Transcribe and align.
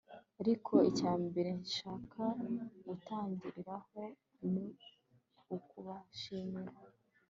ariko 0.41 0.73
icya 0.89 1.13
mbere 1.25 1.49
nshaka 1.63 2.23
gutangiriraho 2.85 4.01
ni 4.51 4.65
ukubashimira 5.55 6.73